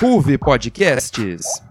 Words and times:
Ruve 0.00 0.38
Podcasts. 0.38 1.62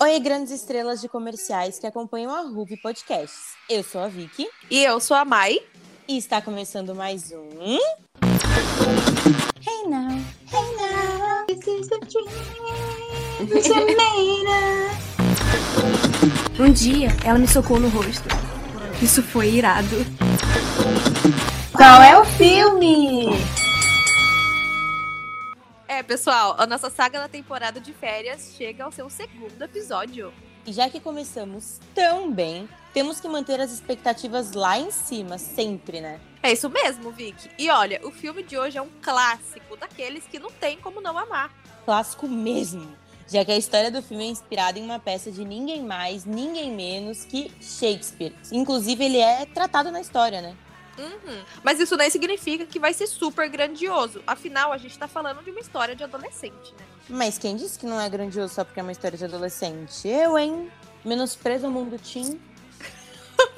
Oi, 0.00 0.20
grandes 0.20 0.52
estrelas 0.52 1.00
de 1.00 1.08
comerciais 1.08 1.78
que 1.78 1.86
acompanham 1.86 2.34
a 2.34 2.40
Ruve 2.42 2.76
Podcasts. 2.76 3.54
Eu 3.68 3.82
sou 3.82 4.00
a 4.00 4.08
Vicky. 4.08 4.48
E 4.70 4.82
eu 4.82 5.00
sou 5.00 5.16
a 5.16 5.24
Mai. 5.24 5.58
E 6.08 6.16
está 6.16 6.40
começando 6.40 6.94
mais 6.94 7.32
um. 7.32 7.78
Hey 9.64 9.86
now, 9.86 10.10
hey 10.52 10.76
now, 10.76 11.46
this 11.46 11.66
is 11.66 11.88
a 11.92 11.98
dream. 11.98 12.28
Um 16.58 16.72
dia, 16.72 17.08
ela 17.24 17.38
me 17.38 17.48
socou 17.48 17.80
no 17.80 17.88
rosto. 17.88 18.28
Isso 19.00 19.22
foi 19.22 19.50
irado. 19.50 20.21
Qual 21.72 22.02
é 22.02 22.18
o 22.18 22.24
filme? 22.24 23.26
É, 25.86 26.02
pessoal, 26.02 26.56
a 26.58 26.66
nossa 26.66 26.90
saga 26.90 27.20
da 27.20 27.28
temporada 27.28 27.80
de 27.80 27.92
férias 27.92 28.54
chega 28.56 28.82
ao 28.82 28.90
seu 28.90 29.08
segundo 29.08 29.62
episódio. 29.62 30.32
E 30.66 30.72
já 30.72 30.90
que 30.90 30.98
começamos 30.98 31.78
tão 31.94 32.32
bem, 32.32 32.68
temos 32.92 33.20
que 33.20 33.28
manter 33.28 33.60
as 33.60 33.70
expectativas 33.70 34.52
lá 34.52 34.78
em 34.78 34.90
cima, 34.90 35.38
sempre, 35.38 36.00
né? 36.00 36.20
É 36.42 36.52
isso 36.52 36.68
mesmo, 36.68 37.12
Vicky. 37.12 37.50
E 37.56 37.70
olha, 37.70 38.00
o 38.04 38.10
filme 38.10 38.42
de 38.42 38.58
hoje 38.58 38.76
é 38.76 38.82
um 38.82 38.90
clássico 39.00 39.76
daqueles 39.76 40.24
que 40.24 40.40
não 40.40 40.50
tem 40.50 40.76
como 40.78 41.00
não 41.00 41.16
amar. 41.16 41.52
Clássico 41.84 42.26
mesmo. 42.26 42.96
Já 43.28 43.44
que 43.44 43.52
a 43.52 43.56
história 43.56 43.90
do 43.90 44.02
filme 44.02 44.24
é 44.24 44.28
inspirada 44.28 44.78
em 44.78 44.82
uma 44.82 44.98
peça 44.98 45.30
de 45.30 45.44
ninguém 45.44 45.84
mais, 45.84 46.24
ninguém 46.24 46.72
menos 46.72 47.24
que 47.24 47.50
Shakespeare. 47.60 48.34
Inclusive, 48.50 49.04
ele 49.04 49.18
é 49.18 49.46
tratado 49.46 49.90
na 49.90 50.00
história, 50.00 50.40
né? 50.42 50.56
Uhum. 50.98 51.44
Mas 51.62 51.80
isso 51.80 51.96
nem 51.96 52.10
significa 52.10 52.66
que 52.66 52.78
vai 52.78 52.92
ser 52.92 53.06
super 53.06 53.48
grandioso. 53.48 54.22
Afinal, 54.26 54.72
a 54.72 54.78
gente 54.78 54.98
tá 54.98 55.08
falando 55.08 55.42
de 55.42 55.50
uma 55.50 55.60
história 55.60 55.96
de 55.96 56.04
adolescente, 56.04 56.74
né? 56.78 56.86
Mas 57.08 57.38
quem 57.38 57.56
disse 57.56 57.78
que 57.78 57.86
não 57.86 58.00
é 58.00 58.08
grandioso 58.08 58.54
só 58.54 58.64
porque 58.64 58.80
é 58.80 58.82
uma 58.82 58.92
história 58.92 59.16
de 59.16 59.24
adolescente? 59.24 60.06
Eu, 60.06 60.38
hein? 60.38 60.70
Menosprezo 61.04 61.66
o 61.66 61.70
mundo 61.70 61.98
teen. 61.98 62.40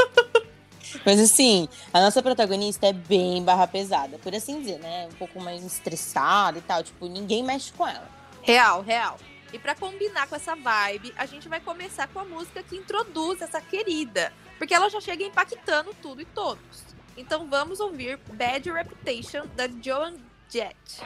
Mas 1.05 1.21
assim, 1.21 1.69
a 1.93 2.01
nossa 2.01 2.23
protagonista 2.23 2.87
é 2.87 2.93
bem 2.93 3.43
barra 3.43 3.67
pesada, 3.67 4.19
por 4.19 4.35
assim 4.35 4.61
dizer, 4.61 4.79
né? 4.79 5.09
Um 5.13 5.17
pouco 5.17 5.41
mais 5.41 5.65
estressada 5.65 6.59
e 6.59 6.63
tal. 6.63 6.83
Tipo, 6.83 7.07
ninguém 7.07 7.43
mexe 7.43 7.73
com 7.73 7.87
ela. 7.87 8.09
Real, 8.43 8.83
real. 8.83 9.19
E 9.53 9.59
para 9.59 9.75
combinar 9.75 10.27
com 10.27 10.37
essa 10.37 10.57
vibe, 10.57 11.13
a 11.17 11.27
gente 11.27 11.49
vai 11.49 11.61
começar 11.61 12.09
com 12.09 12.19
a 12.19 12.25
música 12.25 12.63
que 12.63 12.77
introduz 12.77 13.41
essa 13.41 13.61
querida. 13.61 14.33
Porque 14.59 14.75
ela 14.75 14.89
já 14.89 15.01
chega 15.01 15.25
impactando 15.25 15.95
tudo 16.01 16.23
e 16.23 16.25
todos. 16.25 16.94
Então 17.17 17.49
vamos 17.49 17.79
ouvir 17.79 18.19
Bad 18.33 18.71
Reputation 18.71 19.47
da 19.55 19.69
Joan 19.69 20.15
Jett. 20.49 21.03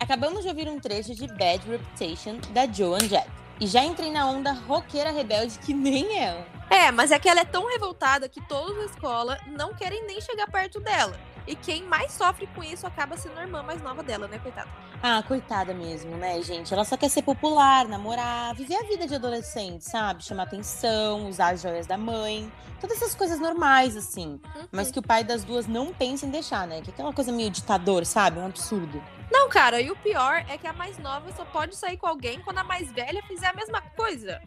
Acabamos 0.00 0.42
de 0.42 0.48
ouvir 0.48 0.68
um 0.68 0.78
trecho 0.78 1.14
de 1.14 1.26
Bad 1.26 1.68
Reputation 1.68 2.38
da 2.52 2.66
Joan 2.66 3.00
Jett. 3.00 3.28
E 3.60 3.66
já 3.66 3.84
entrei 3.84 4.10
na 4.10 4.28
onda 4.28 4.52
roqueira 4.52 5.10
rebelde 5.10 5.58
que 5.60 5.72
nem 5.72 6.18
ela. 6.18 6.55
É, 6.68 6.90
mas 6.90 7.12
é 7.12 7.18
que 7.18 7.28
ela 7.28 7.40
é 7.40 7.44
tão 7.44 7.68
revoltada 7.68 8.28
que 8.28 8.40
todos 8.46 8.76
da 8.76 8.84
escola 8.84 9.38
não 9.46 9.74
querem 9.74 10.04
nem 10.06 10.20
chegar 10.20 10.50
perto 10.50 10.80
dela. 10.80 11.16
E 11.46 11.54
quem 11.54 11.84
mais 11.84 12.10
sofre 12.12 12.48
com 12.48 12.62
isso 12.62 12.86
acaba 12.86 13.16
sendo 13.16 13.38
a 13.38 13.42
irmã 13.42 13.62
mais 13.62 13.80
nova 13.80 14.02
dela, 14.02 14.26
né, 14.26 14.38
coitada? 14.40 14.68
Ah, 15.00 15.22
coitada 15.22 15.72
mesmo, 15.72 16.16
né, 16.16 16.42
gente? 16.42 16.74
Ela 16.74 16.84
só 16.84 16.96
quer 16.96 17.08
ser 17.08 17.22
popular, 17.22 17.86
namorar, 17.86 18.52
viver 18.54 18.74
a 18.74 18.82
vida 18.82 19.06
de 19.06 19.14
adolescente, 19.14 19.84
sabe? 19.84 20.24
Chamar 20.24 20.44
atenção, 20.44 21.28
usar 21.28 21.54
as 21.54 21.62
joias 21.62 21.86
da 21.86 21.96
mãe. 21.96 22.50
Todas 22.80 22.96
essas 22.96 23.14
coisas 23.14 23.38
normais, 23.38 23.96
assim. 23.96 24.40
Uhum. 24.56 24.68
Mas 24.72 24.90
que 24.90 24.98
o 24.98 25.02
pai 25.02 25.22
das 25.22 25.44
duas 25.44 25.68
não 25.68 25.94
pensa 25.94 26.26
em 26.26 26.30
deixar, 26.30 26.66
né? 26.66 26.80
Que 26.80 26.90
é 26.90 26.92
aquela 26.92 27.12
coisa 27.12 27.30
meio 27.30 27.50
ditador, 27.50 28.04
sabe? 28.04 28.40
Um 28.40 28.46
absurdo. 28.46 29.00
Não, 29.30 29.48
cara, 29.48 29.80
e 29.80 29.90
o 29.90 29.96
pior 29.96 30.44
é 30.48 30.58
que 30.58 30.66
a 30.66 30.72
mais 30.72 30.98
nova 30.98 31.30
só 31.32 31.44
pode 31.44 31.76
sair 31.76 31.96
com 31.96 32.06
alguém 32.06 32.40
quando 32.40 32.58
a 32.58 32.64
mais 32.64 32.90
velha 32.90 33.22
fizer 33.22 33.46
a 33.46 33.52
mesma 33.52 33.80
coisa. 33.80 34.40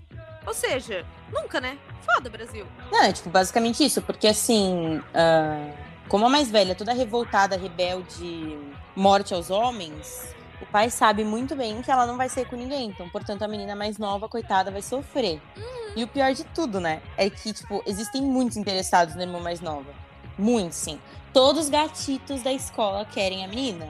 Ou 0.49 0.53
seja, 0.55 1.05
nunca, 1.31 1.61
né? 1.61 1.77
Foda, 2.03 2.27
Brasil. 2.27 2.65
Não, 2.91 3.03
é 3.03 3.13
tipo, 3.13 3.29
basicamente 3.29 3.85
isso, 3.85 4.01
porque 4.01 4.27
assim. 4.27 4.99
ah, 5.13 5.71
como 6.07 6.25
a 6.25 6.29
mais 6.29 6.49
velha, 6.49 6.73
toda 6.73 6.91
revoltada, 6.91 7.55
rebelde, 7.55 8.57
morte 8.95 9.31
aos 9.31 9.51
homens, 9.51 10.33
o 10.59 10.65
pai 10.65 10.89
sabe 10.89 11.23
muito 11.23 11.55
bem 11.55 11.83
que 11.83 11.91
ela 11.91 12.07
não 12.07 12.17
vai 12.17 12.27
sair 12.29 12.45
com 12.45 12.55
ninguém. 12.55 12.87
Então, 12.87 13.07
portanto, 13.09 13.43
a 13.43 13.47
menina 13.47 13.75
mais 13.75 13.99
nova, 13.99 14.27
coitada, 14.27 14.71
vai 14.71 14.81
sofrer. 14.81 15.39
E 15.95 16.03
o 16.03 16.07
pior 16.07 16.33
de 16.33 16.43
tudo, 16.45 16.79
né? 16.79 16.99
É 17.15 17.29
que, 17.29 17.53
tipo, 17.53 17.83
existem 17.85 18.23
muitos 18.23 18.57
interessados 18.57 19.13
na 19.13 19.21
irmã 19.21 19.39
mais 19.39 19.61
nova. 19.61 19.93
Muitos, 20.35 20.79
sim. 20.79 20.99
Todos 21.31 21.65
os 21.65 21.69
gatitos 21.69 22.41
da 22.41 22.51
escola 22.51 23.05
querem 23.05 23.45
a 23.45 23.47
menina. 23.47 23.87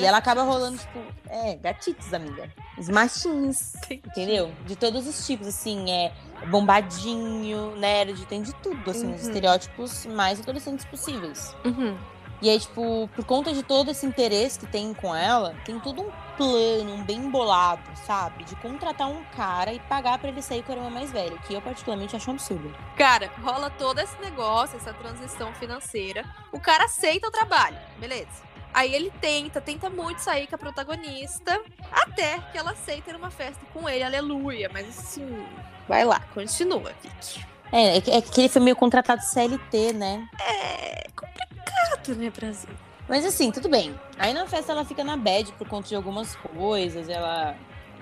E 0.00 0.04
ela 0.06 0.18
acaba 0.18 0.42
rolando, 0.42 0.78
tipo, 0.78 0.98
é, 1.28 1.56
gatitos, 1.56 2.12
amiga. 2.14 2.50
Os 2.78 2.88
machinhos, 2.88 3.74
entendeu? 3.90 4.52
De 4.66 4.74
todos 4.76 5.06
os 5.06 5.26
tipos, 5.26 5.46
assim, 5.46 5.90
é 5.90 6.12
bombadinho, 6.48 7.76
nerd, 7.76 8.24
tem 8.26 8.42
de 8.42 8.54
tudo, 8.56 8.90
assim, 8.90 9.12
os 9.14 9.22
Uhum. 9.22 9.28
estereótipos 9.28 10.06
mais 10.06 10.40
adolescentes 10.40 10.84
possíveis. 10.86 11.54
Uhum. 11.64 11.96
E 12.42 12.48
aí, 12.48 12.58
tipo, 12.58 13.06
por 13.14 13.22
conta 13.26 13.52
de 13.52 13.62
todo 13.62 13.90
esse 13.90 14.06
interesse 14.06 14.58
que 14.58 14.66
tem 14.66 14.94
com 14.94 15.14
ela, 15.14 15.54
tem 15.62 15.78
todo 15.78 16.00
um 16.00 16.10
plano, 16.38 16.94
um 16.94 17.04
bem 17.04 17.28
bolado, 17.30 17.82
sabe? 18.06 18.44
De 18.44 18.56
contratar 18.56 19.08
um 19.10 19.22
cara 19.36 19.74
e 19.74 19.78
pagar 19.80 20.18
pra 20.18 20.30
ele 20.30 20.40
sair 20.40 20.62
com 20.62 20.72
a 20.72 20.76
irmã 20.76 20.88
mais 20.88 21.12
velha, 21.12 21.36
que 21.46 21.52
eu 21.52 21.60
particularmente 21.60 22.16
acho 22.16 22.30
um 22.30 22.34
absurdo. 22.34 22.74
Cara, 22.96 23.30
rola 23.42 23.68
todo 23.68 23.98
esse 23.98 24.18
negócio, 24.22 24.78
essa 24.78 24.94
transição 24.94 25.52
financeira. 25.52 26.24
O 26.50 26.58
cara 26.58 26.84
aceita 26.86 27.28
o 27.28 27.30
trabalho, 27.30 27.76
beleza. 27.98 28.48
Aí 28.72 28.94
ele 28.94 29.12
tenta, 29.20 29.60
tenta 29.60 29.90
muito 29.90 30.18
sair 30.18 30.46
com 30.46 30.54
a 30.54 30.58
protagonista, 30.58 31.60
até 31.90 32.38
que 32.52 32.58
ela 32.58 32.70
aceita 32.70 33.10
ir 33.10 33.12
numa 33.12 33.30
festa 33.30 33.60
com 33.72 33.88
ele, 33.88 34.02
aleluia. 34.02 34.70
Mas 34.72 34.88
assim, 34.88 35.44
vai 35.88 36.04
lá, 36.04 36.20
continua, 36.32 36.92
Vicky. 37.02 37.44
É, 37.72 37.96
é 37.96 38.00
que, 38.00 38.10
é 38.10 38.20
que 38.20 38.40
ele 38.40 38.48
foi 38.48 38.62
meio 38.62 38.76
contratado 38.76 39.22
CLT, 39.22 39.92
né? 39.92 40.28
É 40.40 41.06
complicado, 41.14 42.14
né, 42.16 42.30
Brasil? 42.30 42.70
Mas 43.08 43.24
assim, 43.24 43.50
tudo 43.50 43.68
bem. 43.68 43.98
Aí 44.18 44.32
na 44.32 44.46
festa 44.46 44.72
ela 44.72 44.84
fica 44.84 45.02
na 45.02 45.16
bad 45.16 45.52
por 45.52 45.68
conta 45.68 45.88
de 45.88 45.96
algumas 45.96 46.36
coisas, 46.36 47.08
ela 47.08 47.56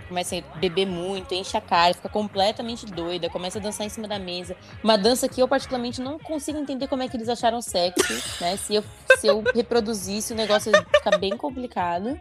começa 0.09 0.37
a 0.37 0.57
beber 0.59 0.87
muito, 0.87 1.35
enche 1.35 1.57
a 1.57 1.61
cara, 1.61 1.95
fica 1.95 2.09
completamente 2.09 2.87
doida, 2.87 3.29
começa 3.29 3.59
a 3.59 3.63
dançar 3.63 3.87
em 3.87 3.91
cima 3.91 4.09
da 4.09 4.19
mesa. 4.19 4.57
Uma 4.83 4.97
dança 4.97 5.29
que 5.29 5.41
eu 5.41 5.47
particularmente 5.47 6.01
não 6.01 6.19
consigo 6.19 6.59
entender 6.59 6.89
como 6.89 7.03
é 7.03 7.09
que 7.09 7.17
eles 7.17 7.29
acharam 7.29 7.61
sexy, 7.61 8.43
né? 8.43 8.57
Se 8.57 8.75
eu, 8.75 8.85
se 9.19 9.27
eu 9.27 9.45
reproduzisse, 9.55 10.33
o 10.33 10.37
negócio 10.37 10.73
ia 10.73 10.83
ficar 10.83 11.19
bem 11.19 11.37
complicado. 11.37 12.19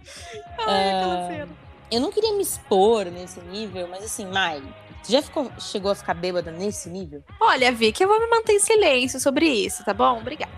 Ai, 0.59 1.27
cena. 1.27 1.49
Eu 1.89 2.01
não 2.01 2.11
queria 2.11 2.33
me 2.33 2.41
expor 2.41 3.05
nesse 3.05 3.39
nível, 3.39 3.87
mas 3.87 4.03
assim, 4.03 4.25
Mai, 4.25 4.61
você 5.01 5.13
já 5.13 5.21
ficou, 5.21 5.49
chegou 5.57 5.89
a 5.89 5.95
ficar 5.95 6.13
bêbada 6.13 6.51
nesse 6.51 6.89
nível? 6.89 7.23
Olha, 7.39 7.71
Vicky, 7.71 8.03
eu 8.03 8.09
vou 8.09 8.19
me 8.19 8.27
manter 8.27 8.53
em 8.53 8.59
silêncio 8.59 9.19
sobre 9.21 9.47
isso, 9.47 9.85
tá 9.85 9.93
bom? 9.93 10.19
Obrigada. 10.19 10.51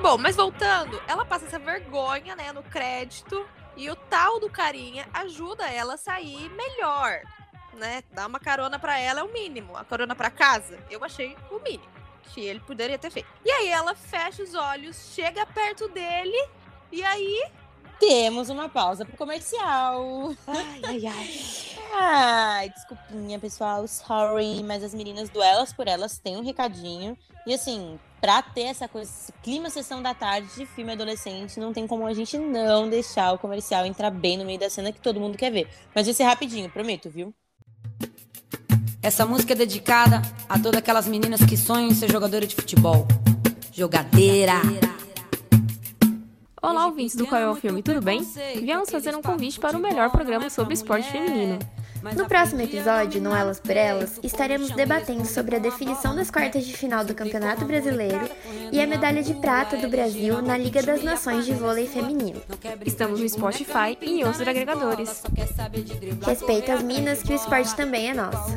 Bom, 0.00 0.18
mas 0.18 0.34
voltando, 0.34 1.00
ela 1.06 1.24
passa 1.24 1.44
essa 1.44 1.60
vergonha, 1.60 2.34
né, 2.34 2.52
no 2.52 2.62
crédito, 2.62 3.46
e 3.76 3.90
o 3.90 3.96
tal 3.96 4.38
do 4.38 4.50
carinha 4.50 5.08
ajuda 5.12 5.68
ela 5.68 5.94
a 5.94 5.98
sair 5.98 6.48
melhor, 6.50 7.22
né? 7.74 8.02
Dar 8.12 8.26
uma 8.26 8.40
carona 8.40 8.78
pra 8.78 8.98
ela 8.98 9.20
é 9.20 9.22
o 9.22 9.32
mínimo. 9.32 9.76
A 9.76 9.84
carona 9.84 10.14
pra 10.14 10.30
casa, 10.30 10.78
eu 10.90 11.02
achei 11.04 11.36
o 11.50 11.58
mínimo 11.58 11.92
que 12.32 12.40
ele 12.40 12.60
poderia 12.60 12.98
ter 12.98 13.10
feito. 13.10 13.28
E 13.44 13.50
aí 13.50 13.68
ela 13.68 13.94
fecha 13.94 14.42
os 14.42 14.54
olhos, 14.54 15.12
chega 15.14 15.46
perto 15.46 15.88
dele, 15.88 16.48
e 16.90 17.02
aí. 17.02 17.44
Temos 18.00 18.48
uma 18.48 18.68
pausa 18.68 19.04
pro 19.04 19.16
comercial. 19.16 20.34
Ai, 20.46 20.80
ai, 20.84 21.06
ai. 21.06 21.30
Ai, 21.94 22.70
desculpinha, 22.70 23.38
pessoal. 23.38 23.86
Sorry, 23.86 24.62
mas 24.62 24.82
as 24.82 24.94
meninas 24.94 25.28
do 25.28 25.42
Elas 25.42 25.74
por 25.74 25.86
Elas 25.86 26.18
têm 26.18 26.38
um 26.38 26.42
recadinho. 26.42 27.18
E 27.46 27.52
assim, 27.52 28.00
pra 28.22 28.40
ter 28.40 28.62
essa 28.62 28.86
coisa, 28.86 29.10
esse 29.10 29.32
clima 29.42 29.68
sessão 29.68 30.00
da 30.00 30.14
tarde 30.14 30.48
de 30.54 30.64
filme 30.64 30.92
adolescente, 30.92 31.58
não 31.58 31.72
tem 31.72 31.88
como 31.88 32.06
a 32.06 32.14
gente 32.14 32.38
não 32.38 32.88
deixar 32.88 33.32
o 33.32 33.38
comercial 33.38 33.84
entrar 33.84 34.12
bem 34.12 34.38
no 34.38 34.44
meio 34.44 34.60
da 34.60 34.70
cena 34.70 34.92
que 34.92 35.00
todo 35.00 35.18
mundo 35.18 35.36
quer 35.36 35.50
ver. 35.50 35.68
Mas 35.92 36.06
vai 36.06 36.14
ser 36.14 36.22
rapidinho, 36.22 36.70
prometo, 36.70 37.10
viu? 37.10 37.34
Essa 39.02 39.26
música 39.26 39.54
é 39.54 39.56
dedicada 39.56 40.22
a 40.48 40.56
todas 40.56 40.78
aquelas 40.78 41.08
meninas 41.08 41.44
que 41.44 41.56
sonham 41.56 41.88
em 41.88 41.94
ser 41.94 42.12
jogadora 42.12 42.46
de 42.46 42.54
futebol. 42.54 43.08
Jogadeira. 43.72 44.52
Olá, 46.62 46.86
ouvintes 46.86 47.16
do 47.16 47.26
Qual 47.26 47.40
é 47.40 47.50
o 47.50 47.56
Filme, 47.56 47.82
tudo 47.82 48.00
bem? 48.00 48.22
Viemos 48.54 48.88
fazer 48.88 49.16
um 49.16 49.20
convite 49.20 49.58
para 49.58 49.76
o 49.76 49.80
melhor 49.80 50.10
programa 50.10 50.48
sobre 50.48 50.74
esporte 50.74 51.10
feminino. 51.10 51.58
No 52.02 52.26
próximo 52.26 52.60
episódio, 52.60 53.22
no 53.22 53.32
Elas 53.34 53.60
por 53.60 53.76
Elas, 53.76 54.18
estaremos 54.24 54.70
debatendo 54.72 55.24
sobre 55.24 55.54
a 55.54 55.58
definição 55.60 56.16
das 56.16 56.32
quartas 56.32 56.66
de 56.66 56.76
final 56.76 57.04
do 57.04 57.14
Campeonato 57.14 57.64
Brasileiro 57.64 58.28
e 58.72 58.80
a 58.80 58.86
medalha 58.88 59.22
de 59.22 59.34
prata 59.34 59.76
do 59.76 59.88
Brasil 59.88 60.42
na 60.42 60.58
Liga 60.58 60.82
das 60.82 61.02
Nações 61.04 61.46
de 61.46 61.52
Vôlei 61.52 61.86
Feminino. 61.86 62.42
Estamos 62.84 63.20
no 63.20 63.28
Spotify 63.28 63.96
e 64.00 64.20
em 64.20 64.24
outros 64.24 64.46
agregadores. 64.46 65.22
Respeita 66.26 66.74
as 66.74 66.82
minas 66.82 67.22
que 67.22 67.32
o 67.32 67.36
esporte 67.36 67.74
também 67.76 68.10
é 68.10 68.14
nosso. 68.14 68.52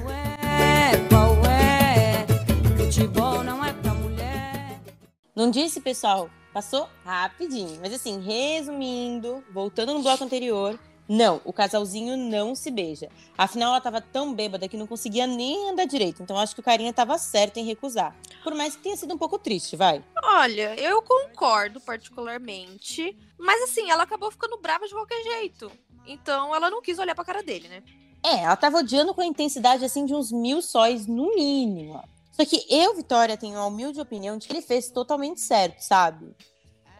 Qual 1.09 1.35
é? 1.45 2.25
Futebol 2.83 3.43
não 3.43 3.63
é 3.63 3.71
pra 3.73 3.93
mulher. 3.93 4.79
Não 5.35 5.51
disse, 5.51 5.79
pessoal? 5.79 6.31
Passou 6.51 6.89
rapidinho. 7.05 7.77
Mas 7.79 7.93
assim, 7.93 8.21
resumindo, 8.21 9.43
voltando 9.53 9.93
no 9.93 10.01
bloco 10.01 10.23
anterior, 10.23 10.79
não, 11.07 11.39
o 11.45 11.53
casalzinho 11.53 12.17
não 12.17 12.55
se 12.55 12.71
beija. 12.71 13.09
Afinal, 13.37 13.71
ela 13.71 13.81
tava 13.81 14.01
tão 14.01 14.33
bêbada 14.33 14.67
que 14.67 14.77
não 14.77 14.87
conseguia 14.87 15.27
nem 15.27 15.69
andar 15.69 15.85
direito. 15.85 16.23
Então, 16.23 16.37
acho 16.37 16.55
que 16.55 16.61
o 16.61 16.63
carinha 16.63 16.91
tava 16.91 17.17
certo 17.17 17.57
em 17.57 17.65
recusar. 17.65 18.15
Por 18.43 18.55
mais 18.55 18.75
que 18.75 18.83
tenha 18.83 18.97
sido 18.97 19.13
um 19.13 19.17
pouco 19.17 19.37
triste, 19.37 19.75
vai. 19.75 20.03
Olha, 20.23 20.75
eu 20.79 21.01
concordo 21.01 21.79
particularmente, 21.79 23.15
mas 23.37 23.61
assim, 23.63 23.91
ela 23.91 24.03
acabou 24.03 24.31
ficando 24.31 24.57
brava 24.57 24.87
de 24.87 24.93
qualquer 24.93 25.21
jeito. 25.23 25.71
Então 26.07 26.55
ela 26.55 26.69
não 26.69 26.81
quis 26.81 26.99
olhar 26.99 27.15
pra 27.15 27.25
cara 27.25 27.43
dele, 27.43 27.67
né? 27.67 27.83
É, 28.23 28.43
ela 28.43 28.55
tava 28.55 28.79
odiando 28.79 29.13
com 29.13 29.21
a 29.21 29.25
intensidade 29.25 29.85
assim 29.85 30.05
de 30.05 30.13
uns 30.15 30.31
mil 30.31 30.61
sóis 30.61 31.05
no 31.05 31.35
mínimo. 31.35 32.03
Só 32.31 32.43
que 32.43 32.65
eu, 32.69 32.95
Vitória, 32.95 33.37
tenho 33.37 33.57
a 33.57 33.65
humilde 33.65 34.01
opinião 34.01 34.37
de 34.37 34.47
que 34.47 34.53
ele 34.53 34.61
fez 34.61 34.89
totalmente 34.89 35.39
certo, 35.39 35.79
sabe? 35.79 36.35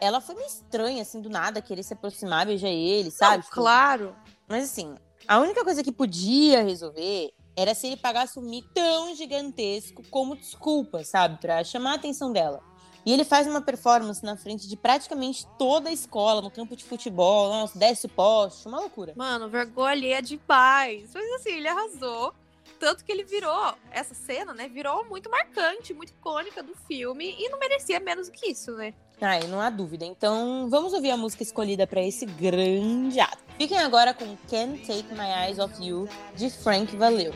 Ela 0.00 0.20
foi 0.20 0.34
meio 0.34 0.46
estranha, 0.46 1.02
assim, 1.02 1.20
do 1.20 1.30
nada, 1.30 1.62
querer 1.62 1.82
se 1.82 1.92
aproximar, 1.94 2.46
beijar 2.46 2.68
ele, 2.68 3.10
sabe? 3.10 3.36
Não, 3.36 3.42
Tipo, 3.42 3.54
claro. 3.54 4.16
Mas 4.48 4.64
assim, 4.64 4.94
a 5.26 5.38
única 5.40 5.64
coisa 5.64 5.82
que 5.82 5.90
podia 5.92 6.62
resolver 6.62 7.32
era 7.56 7.74
se 7.74 7.86
ele 7.86 7.96
pagasse 7.96 8.38
um 8.38 8.42
mico 8.42 8.68
tão 8.74 9.14
gigantesco 9.14 10.02
como 10.10 10.36
desculpa, 10.36 11.02
sabe? 11.02 11.40
Pra 11.40 11.64
chamar 11.64 11.92
a 11.92 11.94
atenção 11.94 12.30
dela. 12.32 12.60
E 13.04 13.12
ele 13.12 13.24
faz 13.24 13.46
uma 13.46 13.62
performance 13.62 14.22
na 14.24 14.36
frente 14.36 14.68
de 14.68 14.76
praticamente 14.76 15.46
toda 15.56 15.88
a 15.88 15.92
escola, 15.92 16.42
no 16.42 16.50
campo 16.50 16.74
de 16.74 16.84
futebol, 16.84 17.48
nossa, 17.50 17.78
desce 17.78 18.06
o 18.06 18.08
poste, 18.08 18.66
uma 18.66 18.80
loucura. 18.80 19.12
Mano, 19.16 19.48
vergonha 19.48 19.92
alheia 19.92 20.20
demais. 20.20 21.10
Mas 21.14 21.32
assim, 21.36 21.50
ele 21.50 21.68
arrasou. 21.68 22.34
Tanto 22.78 23.04
que 23.04 23.10
ele 23.10 23.24
virou, 23.24 23.74
essa 23.90 24.14
cena, 24.14 24.52
né? 24.52 24.68
Virou 24.68 25.04
muito 25.04 25.30
marcante, 25.30 25.94
muito 25.94 26.10
icônica 26.10 26.62
do 26.62 26.74
filme. 26.86 27.34
E 27.38 27.48
não 27.48 27.58
merecia 27.58 27.98
menos 28.00 28.28
do 28.28 28.32
que 28.32 28.50
isso, 28.50 28.72
né? 28.72 28.94
Ai, 29.20 29.40
não 29.48 29.60
há 29.60 29.70
dúvida. 29.70 30.04
Então, 30.04 30.68
vamos 30.68 30.92
ouvir 30.92 31.10
a 31.10 31.16
música 31.16 31.42
escolhida 31.42 31.86
para 31.86 32.02
esse 32.02 32.26
grande 32.26 33.18
ato. 33.18 33.38
Fiquem 33.56 33.78
agora 33.78 34.12
com 34.12 34.36
Can't 34.48 34.86
Take 34.86 35.14
My 35.14 35.46
Eyes 35.46 35.58
Off 35.58 35.82
You, 35.82 36.08
de 36.34 36.50
Frank 36.50 36.94
Valeu. 36.96 37.32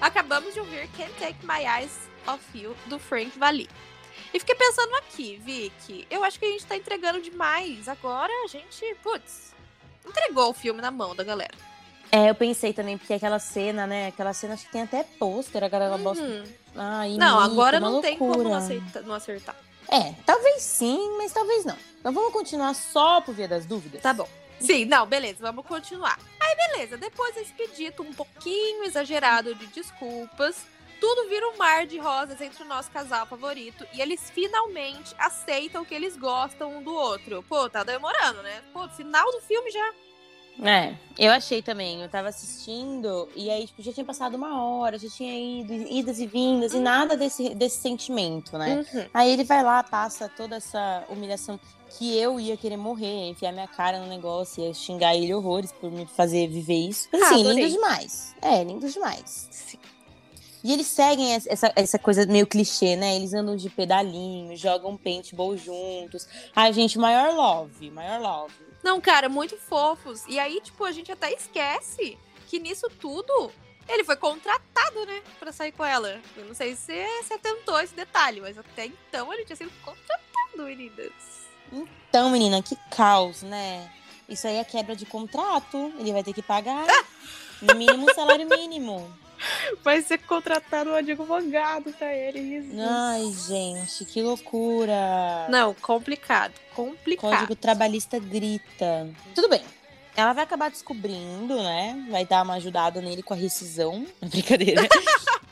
Acabamos 0.00 0.54
de 0.54 0.60
ouvir 0.60 0.88
Can't 0.96 1.12
Take 1.18 1.44
My 1.44 1.64
Eyes 1.66 1.92
Off 2.26 2.42
You, 2.58 2.74
do 2.86 2.98
Frank 2.98 3.38
Valli. 3.38 3.68
E 4.32 4.38
fiquei 4.38 4.54
pensando 4.54 4.94
aqui, 4.96 5.36
Vicky, 5.44 6.06
eu 6.10 6.22
acho 6.24 6.38
que 6.38 6.44
a 6.44 6.48
gente 6.50 6.66
tá 6.66 6.76
entregando 6.76 7.20
demais. 7.20 7.88
Agora 7.88 8.32
a 8.44 8.46
gente, 8.46 8.94
putz, 9.02 9.52
entregou 10.06 10.50
o 10.50 10.54
filme 10.54 10.80
na 10.80 10.90
mão 10.90 11.14
da 11.14 11.24
galera. 11.24 11.54
É, 12.12 12.28
eu 12.30 12.34
pensei 12.34 12.72
também, 12.72 12.98
porque 12.98 13.14
aquela 13.14 13.38
cena, 13.38 13.86
né? 13.86 14.08
Aquela 14.08 14.32
cena 14.32 14.54
acho 14.54 14.66
que 14.66 14.72
tem 14.72 14.82
até 14.82 15.04
pôster, 15.04 15.62
a 15.62 15.68
galera. 15.68 15.94
Uhum. 15.96 16.44
Ah, 16.74 17.02
Não, 17.06 17.06
imita, 17.06 17.24
agora 17.44 17.78
não 17.78 18.00
tem 18.00 18.16
como 18.16 18.32
loucura. 18.32 18.48
não 18.50 18.56
acertar, 18.58 19.02
não 19.04 19.14
acertar. 19.14 19.56
É, 19.88 20.14
talvez 20.24 20.62
sim, 20.62 21.16
mas 21.18 21.32
talvez 21.32 21.64
não. 21.64 21.76
Então 21.98 22.12
vamos 22.12 22.32
continuar 22.32 22.74
só 22.74 23.20
por 23.20 23.34
via 23.34 23.46
das 23.48 23.64
dúvidas? 23.66 24.02
Tá 24.02 24.12
bom. 24.12 24.28
Sim, 24.60 24.84
não, 24.84 25.06
beleza, 25.06 25.38
vamos 25.40 25.66
continuar. 25.66 26.18
Aí, 26.38 26.56
beleza, 26.68 26.96
depois 26.96 27.34
desse 27.34 27.52
pedido 27.52 28.02
um 28.02 28.12
pouquinho 28.12 28.84
exagerado 28.84 29.54
de 29.54 29.66
desculpas, 29.68 30.66
tudo 31.00 31.28
vira 31.28 31.48
um 31.48 31.56
mar 31.56 31.86
de 31.86 31.98
rosas 31.98 32.40
entre 32.42 32.62
o 32.62 32.66
nosso 32.66 32.90
casal 32.90 33.26
favorito 33.26 33.86
e 33.94 34.02
eles 34.02 34.30
finalmente 34.30 35.14
aceitam 35.18 35.84
que 35.84 35.94
eles 35.94 36.16
gostam 36.16 36.76
um 36.76 36.82
do 36.82 36.94
outro. 36.94 37.42
Pô, 37.48 37.70
tá 37.70 37.82
demorando, 37.82 38.42
né? 38.42 38.62
Pô, 38.72 38.86
final 38.90 39.24
do 39.32 39.40
filme 39.40 39.70
já. 39.70 39.94
É, 40.62 40.94
eu 41.18 41.30
achei 41.32 41.62
também. 41.62 42.02
Eu 42.02 42.08
tava 42.08 42.28
assistindo 42.28 43.28
e 43.34 43.50
aí, 43.50 43.66
tipo, 43.66 43.82
já 43.82 43.92
tinha 43.92 44.04
passado 44.04 44.34
uma 44.36 44.62
hora, 44.62 44.98
já 44.98 45.08
tinha 45.08 45.60
ido, 45.60 45.72
idas 45.72 46.18
e 46.18 46.26
vindas, 46.26 46.74
e 46.74 46.78
nada 46.78 47.16
desse, 47.16 47.54
desse 47.54 47.78
sentimento, 47.78 48.58
né? 48.58 48.84
Uhum. 48.92 49.06
Aí 49.14 49.32
ele 49.32 49.44
vai 49.44 49.62
lá, 49.62 49.82
passa 49.82 50.28
toda 50.28 50.56
essa 50.56 51.04
humilhação 51.08 51.58
que 51.90 52.16
eu 52.16 52.38
ia 52.38 52.56
querer 52.56 52.76
morrer, 52.76 53.30
enfiar 53.30 53.52
minha 53.52 53.66
cara 53.66 53.98
no 53.98 54.06
negócio, 54.06 54.64
ia 54.64 54.72
xingar 54.72 55.16
ele 55.16 55.34
horrores 55.34 55.72
por 55.72 55.90
me 55.90 56.06
fazer 56.06 56.46
viver 56.48 56.88
isso. 56.88 57.08
Ah, 57.12 57.16
assim, 57.16 57.40
adorei. 57.40 57.64
lindo 57.64 57.74
demais. 57.74 58.36
É, 58.40 58.62
lindo 58.62 58.88
demais. 58.88 59.50
E 60.62 60.72
eles 60.72 60.86
seguem 60.86 61.34
es- 61.34 61.46
essa, 61.46 61.72
essa 61.74 61.98
coisa 61.98 62.26
meio 62.26 62.46
clichê, 62.46 62.96
né? 62.96 63.16
Eles 63.16 63.32
andam 63.34 63.56
de 63.56 63.68
pedalinho, 63.70 64.56
jogam 64.56 64.96
paintball 64.96 65.56
juntos. 65.56 66.26
Ai, 66.54 66.72
gente, 66.72 66.98
maior 66.98 67.34
love, 67.34 67.90
maior 67.90 68.20
love. 68.20 68.54
Não, 68.82 69.00
cara, 69.00 69.28
muito 69.28 69.56
fofos. 69.56 70.24
E 70.28 70.38
aí, 70.38 70.60
tipo, 70.60 70.84
a 70.84 70.92
gente 70.92 71.10
até 71.12 71.32
esquece 71.32 72.16
que 72.48 72.58
nisso 72.58 72.88
tudo 73.00 73.52
ele 73.88 74.04
foi 74.04 74.16
contratado, 74.16 75.04
né? 75.06 75.22
Pra 75.38 75.50
sair 75.52 75.72
com 75.72 75.84
ela. 75.84 76.20
Eu 76.36 76.44
não 76.46 76.54
sei 76.54 76.76
se 76.76 76.92
você 77.22 77.34
atentou 77.34 77.80
esse 77.80 77.94
detalhe, 77.94 78.40
mas 78.40 78.56
até 78.56 78.86
então 78.86 79.32
ele 79.32 79.44
tinha 79.44 79.56
sido 79.56 79.72
contratado, 79.84 80.64
meninas. 80.64 81.12
Então, 81.72 82.30
menina, 82.30 82.62
que 82.62 82.76
caos, 82.90 83.42
né? 83.42 83.90
Isso 84.28 84.46
aí 84.46 84.56
é 84.56 84.64
quebra 84.64 84.94
de 84.94 85.06
contrato. 85.06 85.92
Ele 85.98 86.12
vai 86.12 86.22
ter 86.22 86.32
que 86.32 86.42
pagar 86.42 86.86
no 87.62 87.74
mínimo 87.74 88.12
salário 88.14 88.48
mínimo. 88.48 89.12
Vai 89.82 90.02
ser 90.02 90.18
contratado 90.18 90.90
um 90.90 90.94
advogado 90.94 91.92
pra 91.92 92.14
ele. 92.14 92.70
Ai, 92.78 93.32
gente, 93.32 94.04
que 94.04 94.20
loucura. 94.20 95.46
Não, 95.48 95.74
complicado. 95.74 96.52
Complicado. 96.74 97.30
Código 97.30 97.54
trabalhista 97.56 98.18
grita. 98.18 99.08
Tudo 99.34 99.48
bem. 99.48 99.62
Ela 100.16 100.32
vai 100.32 100.44
acabar 100.44 100.70
descobrindo, 100.70 101.56
né? 101.62 102.06
Vai 102.10 102.26
dar 102.26 102.42
uma 102.42 102.54
ajudada 102.54 103.00
nele 103.00 103.22
com 103.22 103.32
a 103.32 103.36
rescisão. 103.36 104.04
Brincadeira. 104.20 104.82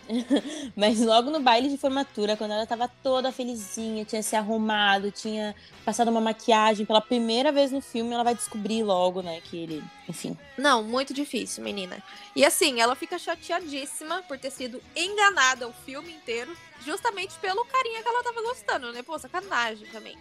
Mas 0.74 1.00
logo 1.00 1.30
no 1.30 1.40
baile 1.40 1.68
de 1.68 1.76
formatura, 1.76 2.36
quando 2.36 2.52
ela 2.52 2.66
tava 2.66 2.88
toda 3.02 3.32
felizinha, 3.32 4.04
tinha 4.04 4.22
se 4.22 4.34
arrumado, 4.34 5.10
tinha 5.10 5.54
passado 5.84 6.08
uma 6.08 6.20
maquiagem 6.20 6.86
pela 6.86 7.00
primeira 7.00 7.52
vez 7.52 7.70
no 7.70 7.80
filme, 7.80 8.12
ela 8.12 8.24
vai 8.24 8.34
descobrir 8.34 8.82
logo, 8.82 9.22
né, 9.22 9.40
que 9.42 9.56
ele, 9.56 9.84
enfim. 10.08 10.36
Não, 10.56 10.82
muito 10.82 11.12
difícil, 11.12 11.62
menina. 11.62 12.02
E 12.34 12.44
assim, 12.44 12.80
ela 12.80 12.94
fica 12.94 13.18
chateadíssima 13.18 14.22
por 14.22 14.38
ter 14.38 14.50
sido 14.50 14.82
enganada 14.96 15.68
o 15.68 15.72
filme 15.72 16.12
inteiro, 16.12 16.56
justamente 16.84 17.34
pelo 17.38 17.64
carinha 17.64 18.02
que 18.02 18.08
ela 18.08 18.22
tava 18.22 18.42
gostando, 18.42 18.92
né? 18.92 19.02
Pô, 19.02 19.18
sacanagem 19.18 19.86
também. 19.88 20.16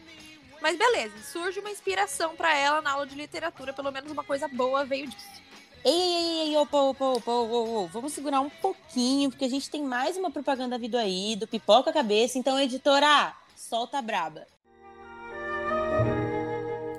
Mas 0.61 0.77
beleza, 0.77 1.13
surge 1.31 1.59
uma 1.59 1.69
inspiração 1.69 2.35
pra 2.35 2.55
ela 2.55 2.81
na 2.81 2.91
aula 2.91 3.05
de 3.05 3.15
literatura, 3.15 3.73
pelo 3.73 3.91
menos 3.91 4.11
uma 4.11 4.23
coisa 4.23 4.47
boa 4.47 4.83
veio 4.83 5.07
disso. 5.07 5.46
Ei, 5.85 5.93
ei, 5.93 6.15
ei, 6.15 6.49
ei, 6.49 6.57
opa, 6.57 6.77
opa, 6.77 7.05
opa, 7.05 7.31
opa, 7.31 7.55
opa, 7.55 7.89
vamos 7.93 8.13
segurar 8.13 8.41
um 8.41 8.49
pouquinho, 8.49 9.29
porque 9.29 9.45
a 9.45 9.49
gente 9.49 9.69
tem 9.69 9.83
mais 9.83 10.17
uma 10.17 10.31
propaganda 10.31 10.77
vindo 10.77 10.97
aí, 10.97 11.35
do 11.35 11.47
Pipoca 11.47 11.93
Cabeça. 11.93 12.37
Então, 12.37 12.59
editora, 12.59 13.33
solta 13.55 13.99
a 13.99 14.01
braba. 14.01 14.45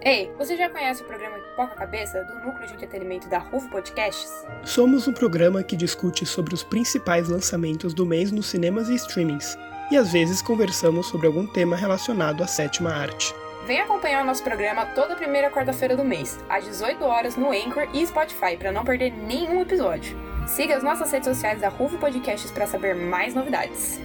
Ei, 0.01 0.33
você 0.39 0.57
já 0.57 0.71
conhece 0.71 1.03
o 1.03 1.07
programa 1.07 1.39
Pipoca 1.39 1.75
Cabeça 1.75 2.23
do 2.25 2.35
Núcleo 2.47 2.67
de 2.67 2.75
Entretenimento 2.75 3.29
da 3.29 3.39
Rufo 3.39 3.69
Podcasts? 3.69 4.31
Somos 4.65 5.09
um 5.09 5.13
programa 5.13 5.63
que 5.63 5.77
discute 5.77 6.25
sobre 6.25 6.55
os 6.55 6.63
principais 6.63 7.29
lançamentos 7.29 7.93
do 7.93 8.07
mês 8.07 8.31
nos 8.31 8.47
cinemas 8.47 8.89
e 8.89 8.95
streamings, 8.95 9.59
e 9.91 9.97
às 9.97 10.13
vezes 10.13 10.41
conversamos 10.41 11.09
sobre 11.09 11.27
algum 11.27 11.47
tema 11.47 11.77
relacionado 11.77 12.43
à 12.43 12.47
sétima 12.47 12.91
arte. 12.91 13.35
Vem 13.67 13.81
acompanhar 13.81 14.23
o 14.23 14.27
nosso 14.27 14.43
programa 14.43 14.87
toda 14.87 15.17
primeira 15.17 15.51
quarta-feira 15.51 15.97
do 15.97 16.05
mês, 16.05 16.39
às 16.49 16.65
18 16.65 17.05
horas 17.05 17.37
no 17.37 17.51
Anchor 17.51 17.89
e 17.93 18.07
Spotify, 18.07 18.57
para 18.57 18.73
não 18.73 18.85
perder 18.85 19.13
nenhum 19.13 19.61
episódio. 19.61 20.17
Siga 20.47 20.77
as 20.77 20.83
nossas 20.83 21.11
redes 21.13 21.29
sociais 21.29 21.61
da 21.61 21.69
Rufo 21.69 21.99
Podcasts 21.99 22.51
para 22.51 22.67
saber 22.67 22.95
mais 22.95 23.35
novidades. 23.35 24.01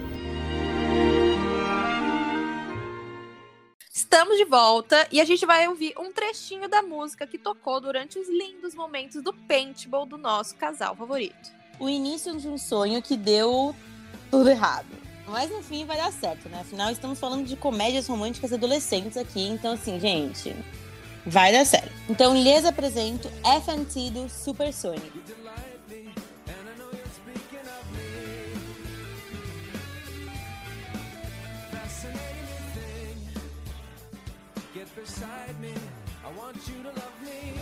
Estamos 3.94 4.38
de 4.38 4.46
volta 4.46 5.08
e 5.12 5.22
a 5.22 5.26
gente 5.26 5.46
vai 5.46 5.68
ouvir 5.68 5.94
um 5.98 6.12
trechinho 6.12 6.68
da 6.68 6.82
música 6.82 7.26
que 7.26 7.38
tocou 7.38 7.80
durante 7.80 8.20
os 8.20 8.28
lindos 8.28 8.76
momentos 8.76 9.24
do 9.24 9.34
paintball 9.34 10.06
do 10.06 10.18
nosso 10.18 10.56
casal 10.56 10.96
favorito. 10.96 11.52
O 11.80 11.90
início 11.90 12.36
de 12.38 12.48
um 12.48 12.58
sonho 12.58 13.02
que 13.02 13.16
deu 13.16 13.74
tudo 14.30 14.50
errado. 14.50 15.03
Mas 15.28 15.50
no 15.50 15.64
fim 15.64 15.86
vai 15.86 15.98
dar 15.98 16.12
certo, 16.12 16.50
né? 16.50 16.60
Afinal, 16.62 16.92
estamos 16.92 17.20
falando 17.20 17.46
de 17.46 17.56
comédias 17.56 18.08
românticas 18.08 18.54
adolescentes 18.54 19.18
aqui, 19.18 19.48
então 19.48 19.74
assim, 19.74 20.00
gente, 20.00 20.56
vai 21.26 21.52
dar 21.52 21.66
certo. 21.66 21.92
Então 22.10 22.36
lhes 22.36 22.66
apresento 22.66 23.30
FNT 23.44 24.12
do 24.12 24.30
Super 24.30 24.74
Sonic. 24.74 25.12
beside 34.96 35.60
me. 35.60 35.74
I 36.24 36.32
want 36.38 36.58
you 36.68 36.82
to 36.84 36.90
love 36.90 37.22
me. 37.22 37.54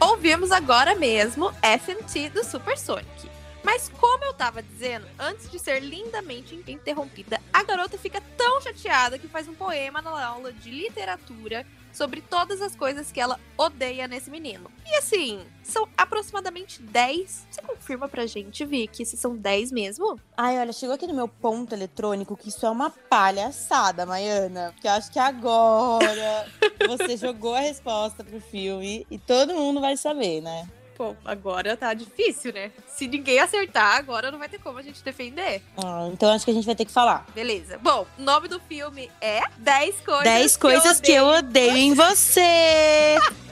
Ouvimos 0.00 0.50
agora 0.50 0.94
mesmo 0.94 1.52
FMT 1.62 2.30
do 2.30 2.42
Supersonic. 2.42 3.29
Mas 3.62 3.88
como 3.88 4.24
eu 4.24 4.32
tava 4.32 4.62
dizendo, 4.62 5.06
antes 5.18 5.50
de 5.50 5.58
ser 5.58 5.80
lindamente 5.80 6.54
interrompida, 6.66 7.40
a 7.52 7.62
garota 7.62 7.98
fica 7.98 8.22
tão 8.36 8.60
chateada 8.60 9.18
que 9.18 9.28
faz 9.28 9.46
um 9.48 9.54
poema 9.54 10.00
na 10.00 10.24
aula 10.24 10.52
de 10.52 10.70
literatura 10.70 11.66
sobre 11.92 12.20
todas 12.20 12.62
as 12.62 12.76
coisas 12.76 13.10
que 13.10 13.20
ela 13.20 13.38
odeia 13.56 14.06
nesse 14.06 14.30
menino. 14.30 14.70
E 14.86 14.94
assim, 14.96 15.40
são 15.62 15.88
aproximadamente 15.96 16.80
10. 16.82 17.46
Você 17.50 17.62
confirma 17.62 18.08
pra 18.08 18.26
gente, 18.26 18.64
Vicky, 18.64 19.04
se 19.04 19.16
são 19.16 19.36
10 19.36 19.72
mesmo? 19.72 20.18
Ai, 20.36 20.58
olha, 20.58 20.72
chegou 20.72 20.94
aqui 20.94 21.06
no 21.06 21.14
meu 21.14 21.28
ponto 21.28 21.74
eletrônico 21.74 22.36
que 22.36 22.48
isso 22.48 22.64
é 22.64 22.70
uma 22.70 22.90
palhaçada, 22.90 24.06
Maiana. 24.06 24.72
Porque 24.72 24.86
eu 24.86 24.92
acho 24.92 25.10
que 25.10 25.18
agora 25.18 26.46
você 26.86 27.16
jogou 27.16 27.54
a 27.54 27.60
resposta 27.60 28.24
pro 28.24 28.40
filme 28.40 29.06
e 29.10 29.18
todo 29.18 29.54
mundo 29.54 29.80
vai 29.80 29.96
saber, 29.96 30.40
né? 30.40 30.68
Pô, 31.00 31.16
agora 31.24 31.78
tá 31.78 31.94
difícil, 31.94 32.52
né? 32.52 32.70
Se 32.86 33.08
ninguém 33.08 33.38
acertar, 33.38 33.96
agora 33.96 34.30
não 34.30 34.38
vai 34.38 34.50
ter 34.50 34.58
como 34.58 34.76
a 34.76 34.82
gente 34.82 35.02
defender. 35.02 35.62
Ah, 35.82 36.10
então 36.12 36.30
acho 36.30 36.44
que 36.44 36.50
a 36.50 36.54
gente 36.54 36.66
vai 36.66 36.74
ter 36.74 36.84
que 36.84 36.92
falar. 36.92 37.24
Beleza. 37.34 37.78
Bom, 37.78 38.06
o 38.18 38.22
nome 38.22 38.48
do 38.48 38.60
filme 38.60 39.10
é 39.18 39.40
10 39.56 40.00
coisas 40.02 40.24
10 40.24 40.56
coisas 40.58 41.00
que 41.00 41.10
eu 41.10 41.24
odeio 41.24 41.74
em 41.74 41.94
você. 41.94 43.16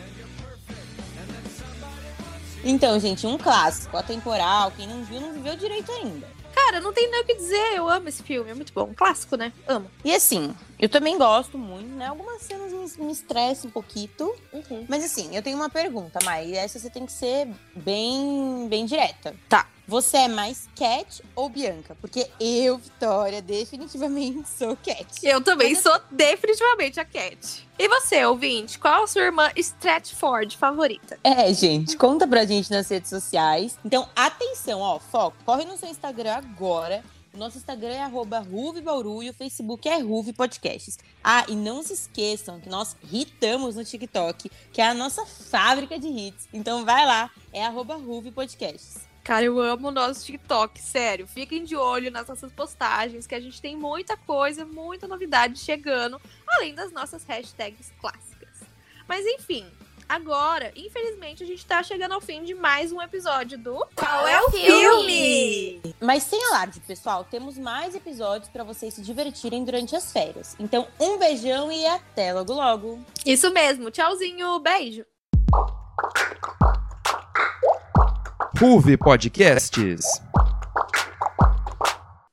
Então, 2.65 2.99
gente, 2.99 3.25
um 3.27 3.39
clássico, 3.39 3.97
atemporal. 3.97 4.73
Quem 4.73 4.87
não 4.87 5.03
viu, 5.05 5.21
não 5.21 5.33
viveu 5.33 5.57
direito 5.57 5.91
ainda. 5.93 6.27
Cara, 6.69 6.83
não 6.83 6.93
tem 6.93 7.11
nem 7.11 7.23
o 7.23 7.25
que 7.25 7.35
dizer. 7.35 7.77
Eu 7.77 7.89
amo 7.89 8.11
esse 8.11 8.23
filme. 8.23 8.51
É 8.51 8.55
muito 8.55 8.75
bom. 8.75 8.93
Clássico, 8.95 9.37
né? 9.37 9.55
Amo. 9.67 9.91
E 10.05 10.15
assim, 10.15 10.55
eu 10.79 10.87
também 10.87 11.17
gosto 11.17 11.57
muito, 11.57 11.89
né? 11.95 12.09
Algumas 12.09 12.43
cenas 12.43 12.71
me, 12.71 13.07
me 13.07 13.11
estressam 13.11 13.71
um 13.71 13.73
pouquinho. 13.73 14.11
Uhum. 14.53 14.85
Mas 14.87 15.03
assim, 15.03 15.35
eu 15.35 15.43
tenho 15.43 15.57
uma 15.57 15.71
pergunta, 15.71 16.19
Mai. 16.23 16.49
E 16.49 16.57
essa 16.57 16.79
você 16.79 16.91
tem 16.91 17.07
que 17.07 17.13
ser 17.13 17.49
bem, 17.75 18.67
bem 18.69 18.85
direta. 18.85 19.35
Tá. 19.49 19.67
Você 19.89 20.19
é 20.19 20.29
mais 20.29 20.69
Cat 20.77 21.23
ou 21.35 21.49
Bianca? 21.49 21.97
Porque 21.99 22.29
eu, 22.39 22.77
Vitória, 22.77 23.41
definitivamente 23.41 24.47
sou 24.47 24.77
Cat. 24.77 25.07
Eu 25.23 25.41
também 25.41 25.73
Mas 25.73 25.83
sou 25.83 25.99
definitivamente 26.11 27.01
a 27.01 27.07
Cat. 27.07 27.67
E 27.79 27.89
você, 27.89 28.23
ouvinte, 28.27 28.79
qual 28.79 29.05
a 29.05 29.07
sua 29.07 29.23
irmã 29.23 29.51
Stratford 29.57 30.59
favorita? 30.59 31.19
É, 31.25 31.51
gente, 31.55 31.97
conta 31.97 32.29
pra 32.29 32.45
gente 32.45 32.71
nas 32.71 32.87
redes 32.91 33.09
sociais. 33.09 33.79
Então, 33.83 34.07
atenção, 34.15 34.81
ó, 34.81 34.99
foco. 34.99 35.39
Corre 35.47 35.65
no 35.65 35.79
seu 35.79 35.89
Instagram 35.89 36.35
agora. 36.35 37.03
O 37.33 37.39
nosso 37.39 37.57
Instagram 37.57 37.95
é 37.95 38.03
arroba 38.03 38.47
Bauru 38.85 39.23
e 39.23 39.31
o 39.31 39.33
Facebook 39.33 39.89
é 39.89 39.99
Ruve 40.01 40.35
Podcasts. 40.35 40.99
Ah, 41.25 41.47
e 41.49 41.57
não 41.57 41.83
se 41.83 41.95
esqueçam 41.95 42.61
que 42.61 42.69
nós 42.69 42.95
hitamos 43.11 43.75
no 43.75 43.85
TikTok, 43.85 44.51
que 44.71 44.83
é 44.83 44.89
a 44.89 44.93
nossa 44.93 45.25
fábrica 45.25 45.99
de 45.99 46.09
hits. 46.09 46.47
Então 46.53 46.85
vai 46.85 47.07
lá, 47.07 47.31
é 47.55 47.65
arroba 47.65 47.95
Ruve 47.95 48.33
Podcasts. 48.33 49.08
Cara, 49.29 49.45
eu 49.45 49.61
amo 49.61 49.89
o 49.89 49.91
nosso 49.91 50.25
TikTok, 50.25 50.81
sério. 50.81 51.27
Fiquem 51.27 51.63
de 51.63 51.77
olho 51.77 52.11
nas 52.11 52.27
nossas 52.27 52.51
postagens, 52.51 53.27
que 53.27 53.35
a 53.35 53.41
gente 53.41 53.61
tem 53.61 53.77
muita 53.77 54.17
coisa, 54.17 54.65
muita 54.65 55.07
novidade 55.07 55.59
chegando, 55.59 56.19
além 56.49 56.75
das 56.75 56.91
nossas 56.93 57.25
hashtags 57.25 57.93
clássicas. 58.01 58.63
Mas 59.07 59.27
enfim, 59.27 59.67
agora, 60.09 60.73
infelizmente, 60.75 61.43
a 61.43 61.47
gente 61.47 61.67
tá 61.67 61.83
chegando 61.83 62.13
ao 62.13 62.23
fim 62.23 62.43
de 62.43 62.55
mais 62.55 62.91
um 62.91 63.03
episódio 63.03 63.59
do 63.59 63.87
Qual 63.95 64.27
é 64.27 64.41
o 64.41 64.51
filme? 64.51 65.83
Mas 66.01 66.23
sem 66.23 66.43
alarde, 66.47 66.81
pessoal, 66.81 67.23
temos 67.23 67.59
mais 67.59 67.95
episódios 67.95 68.49
pra 68.49 68.65
vocês 68.65 68.95
se 68.95 69.03
divertirem 69.03 69.63
durante 69.63 69.95
as 69.95 70.11
férias. 70.11 70.57
Então, 70.59 70.89
um 70.99 71.19
beijão 71.19 71.71
e 71.71 71.85
até 71.85 72.33
logo 72.33 72.55
logo. 72.55 72.99
Isso 73.27 73.51
mesmo, 73.51 73.91
tchauzinho, 73.91 74.59
beijo! 74.61 75.05
Ruve 78.61 78.97
Podcasts. 78.97 80.21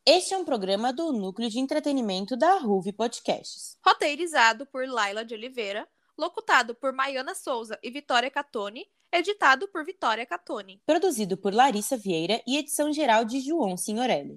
Este 0.04 0.34
é 0.34 0.38
um 0.40 0.44
programa 0.44 0.92
do 0.92 1.14
Núcleo 1.14 1.52
de 1.52 1.60
Entretenimento 1.60 2.36
da 2.36 2.58
Ruve 2.58 2.92
Podcasts. 2.92 3.78
Roteirizado 3.86 4.66
por 4.66 4.88
Laila 4.88 5.24
de 5.24 5.36
Oliveira, 5.36 5.88
locutado 6.18 6.74
por 6.74 6.92
Maiana 6.92 7.36
Souza 7.36 7.78
e 7.84 7.92
Vitória 7.92 8.32
Catone, 8.32 8.88
editado 9.12 9.68
por 9.68 9.86
Vitória 9.86 10.26
Catone. 10.26 10.82
Produzido 10.84 11.38
por 11.38 11.54
Larissa 11.54 11.96
Vieira 11.96 12.42
e 12.48 12.58
edição 12.58 12.92
geral 12.92 13.24
de 13.24 13.40
João 13.40 13.78
Signorelli. 13.78 14.34